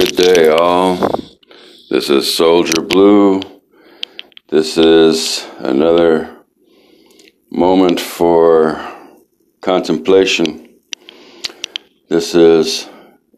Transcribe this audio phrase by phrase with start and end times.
[0.00, 0.96] Good day, all.
[1.90, 3.42] This is Soldier Blue.
[4.48, 6.38] This is another
[7.50, 8.80] moment for
[9.60, 10.78] contemplation.
[12.08, 12.88] This is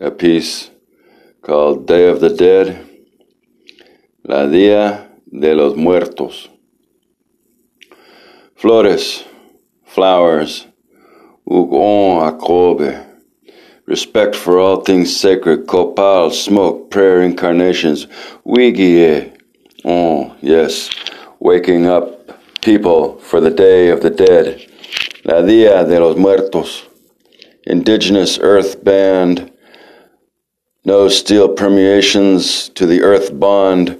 [0.00, 0.70] a piece
[1.40, 2.86] called Day of the Dead,
[4.22, 6.50] La Dia de los Muertos.
[8.54, 9.24] Flores,
[9.86, 10.66] flowers,
[11.46, 13.09] ugon akobe
[13.90, 18.06] respect for all things sacred, copal, smoke, prayer, incarnations,
[18.46, 19.36] wigie.
[19.84, 19.88] Oh,
[20.30, 20.88] mm, yes,
[21.40, 24.64] waking up people for the day of the dead,
[25.24, 26.86] la dia de los muertos,
[27.64, 29.50] indigenous earth band,
[30.84, 33.98] no steel permeations to the earth bond,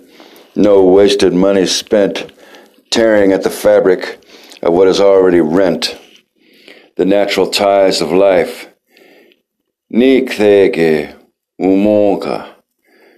[0.55, 2.31] no wasted money spent
[2.91, 4.25] tearing at the fabric
[4.63, 5.99] of what is already rent,
[6.97, 8.70] the natural ties of life
[9.93, 11.17] Niktheke,
[11.61, 12.49] Umonka,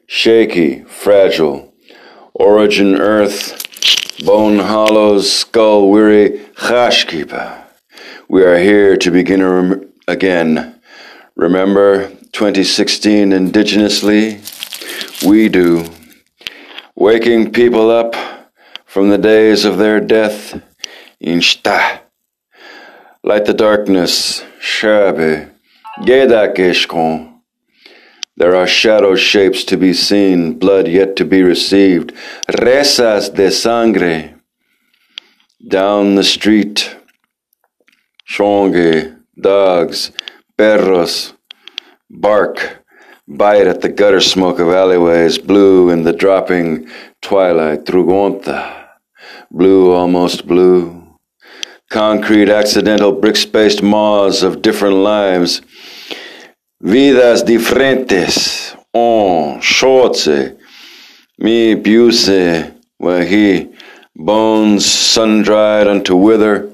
[0.06, 1.70] shaky, fragile,
[2.32, 7.64] origin earth, bone hollows, skull weary, Chashkipa.
[8.26, 10.80] We are here to begin rem- again.
[11.36, 14.40] Remember 2016 indigenously?
[15.28, 15.90] We do.
[16.94, 18.16] Waking people up
[18.86, 20.58] from the days of their death.
[21.22, 22.00] Inshta.
[23.22, 24.42] Light the darkness.
[24.58, 25.51] Shabe.
[26.00, 27.40] Gedakeshkon.
[28.36, 32.12] There are shadow shapes to be seen, blood yet to be received.
[32.48, 34.40] Resas de sangre.
[35.68, 36.96] Down the street.
[38.26, 40.12] Shonge, dogs,
[40.56, 41.34] perros,
[42.08, 42.82] bark,
[43.28, 46.88] bite at the gutter smoke of alleyways, blue in the dropping
[47.20, 47.84] twilight.
[47.84, 48.88] Trugonta,
[49.50, 51.01] blue, almost blue
[51.92, 55.60] concrete, accidental, brick spaced maws of different lives.
[56.82, 60.56] Vidas diferentes, on, shortse,
[61.38, 63.68] mi buse, he
[64.16, 66.72] bones sun dried unto wither,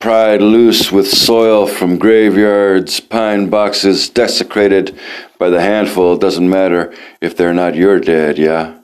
[0.00, 4.98] pried loose with soil from graveyards, pine boxes desecrated
[5.38, 6.16] by the handful.
[6.16, 8.78] Doesn't matter if they're not your dead, yeah?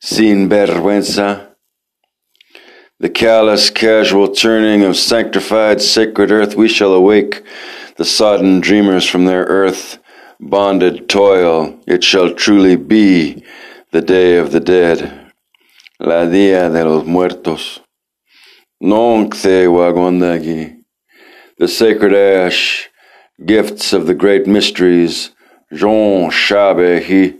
[0.00, 1.55] Sin vergüenza
[2.98, 7.42] the callous, casual turning of sanctified, sacred earth, we shall awake
[7.96, 9.98] the sodden dreamers from their earth
[10.40, 11.78] bonded toil.
[11.86, 13.44] It shall truly be
[13.92, 15.32] the day of the dead.
[16.00, 17.80] La dia de los muertos.
[18.80, 20.76] The wagondagi.
[21.58, 22.90] The sacred ash,
[23.44, 25.30] gifts of the great mysteries.
[25.72, 27.35] Jean Shabe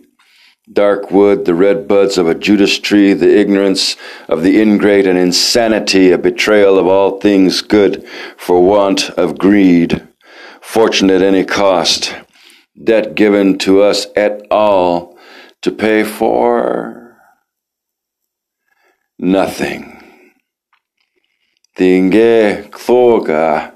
[0.73, 3.97] Dark wood, the red buds of a Judas tree, the ignorance
[4.29, 8.05] of the ingrate, and insanity, a betrayal of all things good
[8.37, 10.09] for want of greed.
[10.61, 12.17] Fortune at any cost,
[12.83, 15.17] debt given to us at all
[15.63, 17.17] to pay for
[19.21, 19.93] nothing.
[21.77, 23.73] The inge kloga,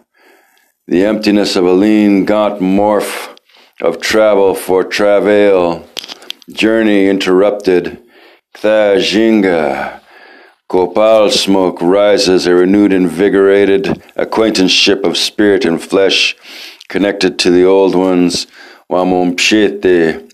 [0.89, 3.39] the emptiness of a lean, gaunt morph
[3.81, 5.87] of travel for travail
[6.53, 8.03] Journey interrupted.
[8.55, 10.01] Thajinga.
[10.69, 16.37] Copal smoke rises a renewed, invigorated acquaintanceship of spirit and flesh
[16.89, 18.47] connected to the old ones.
[18.91, 20.31] Wamumpshete.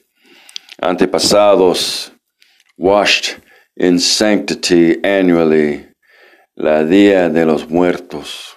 [0.83, 2.11] Antepasados.
[2.79, 3.39] Washed
[3.77, 5.87] in sanctity annually.
[6.57, 8.57] La Dia de los Muertos.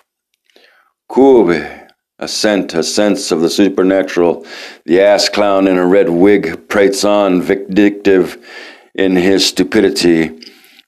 [1.10, 1.79] Cube
[2.20, 4.46] a scent, a sense of the supernatural.
[4.86, 8.38] The ass clown in a red wig prates on, vindictive
[8.94, 10.38] in his stupidity.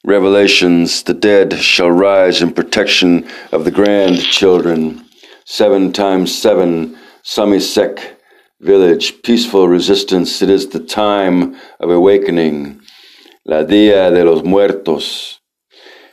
[0.03, 5.05] Revelations, the dead shall rise in protection of the grandchildren.
[5.45, 8.15] Seven times seven, Samisek
[8.59, 10.41] village, peaceful resistance.
[10.41, 12.81] It is the time of awakening.
[13.45, 15.39] La Dia de los Muertos.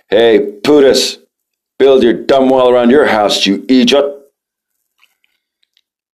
[0.09, 1.19] Hey, POTUS,
[1.79, 4.18] build your dumb wall around your house, you Egypt.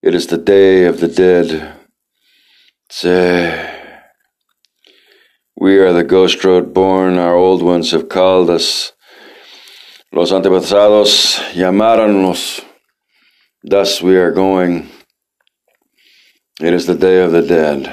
[0.04, 1.76] It is the day of the dead.
[2.90, 4.04] Say,
[5.56, 8.92] we are the ghost road born, our old ones have called us.
[10.12, 12.62] Los antepasados llamaronnos.
[13.62, 14.90] Thus we are going.
[16.60, 17.88] It is the day of the dead.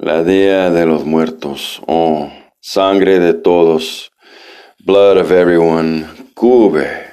[0.00, 1.78] La dia de los muertos.
[1.86, 4.08] Oh, sangre de todos.
[4.86, 6.32] Blood of everyone.
[6.34, 7.07] Cube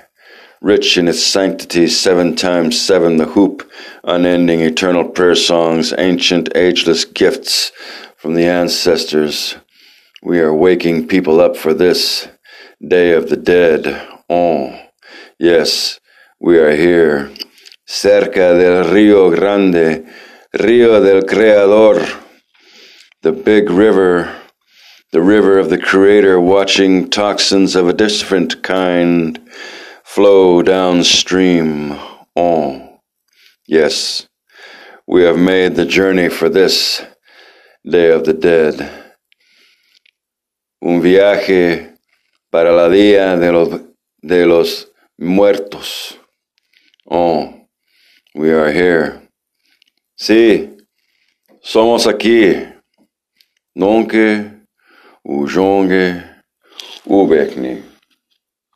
[0.65, 3.69] rich in its sanctity, seven times seven, the hoop,
[4.03, 7.71] unending eternal prayer songs, ancient ageless gifts
[8.17, 9.57] from the ancestors.
[10.23, 12.27] We are waking people up for this
[12.81, 13.85] day of the dead.
[14.27, 14.75] Oh,
[15.37, 15.99] yes,
[16.41, 17.31] we are here.
[17.87, 20.11] Cerca del Rio Grande,
[20.59, 22.23] Rio del Creador,
[23.21, 24.35] the big river,
[25.11, 29.39] the river of the Creator, watching toxins of a different kind
[30.05, 31.99] flow downstream.
[32.35, 32.99] Oh,
[33.67, 34.27] yes,
[35.07, 37.01] we have made the journey for this
[37.83, 38.75] Day of the Dead.
[40.81, 41.97] Un viaje
[42.51, 43.81] para la Día de los,
[44.21, 44.85] de los
[45.19, 46.17] Muertos.
[47.09, 47.67] Oh,
[48.35, 49.21] we are here.
[50.17, 50.77] Sí,
[51.61, 52.71] somos aquí.
[53.75, 54.51] Nonke,
[55.27, 56.23] Ujonge,
[57.07, 57.94] Ubekni.